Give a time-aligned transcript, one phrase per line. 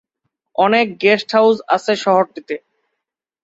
[0.55, 2.55] অনেক guest house আছে শহরটিতে।